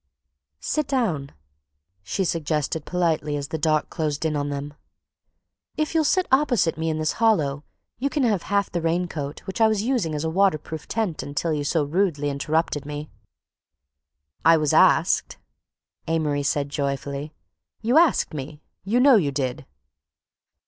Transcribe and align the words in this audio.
"Sit 0.59 0.87
down," 0.87 1.31
she 2.01 2.23
suggested 2.25 2.85
politely, 2.87 3.35
as 3.37 3.49
the 3.49 3.59
dark 3.59 3.91
closed 3.91 4.25
in 4.25 4.35
on 4.35 4.49
them. 4.49 4.73
"If 5.77 5.93
you'll 5.93 6.05
sit 6.05 6.25
opposite 6.31 6.75
me 6.75 6.89
in 6.89 6.97
this 6.97 7.11
hollow 7.21 7.63
you 7.99 8.09
can 8.09 8.23
have 8.23 8.41
half 8.41 8.69
of 8.69 8.71
the 8.71 8.81
raincoat, 8.81 9.41
which 9.41 9.61
I 9.61 9.67
was 9.67 9.83
using 9.83 10.15
as 10.15 10.23
a 10.23 10.29
water 10.31 10.57
proof 10.57 10.87
tent 10.87 11.21
until 11.21 11.53
you 11.53 11.63
so 11.63 11.83
rudely 11.83 12.29
interrupted 12.31 12.83
me." 12.83 13.11
"I 14.43 14.57
was 14.57 14.73
asked," 14.73 15.37
Amory 16.07 16.41
said 16.41 16.69
joyfully; 16.69 17.35
"you 17.83 17.99
asked 17.99 18.33
me—you 18.33 18.99
know 18.99 19.17
you 19.17 19.31
did." 19.31 19.67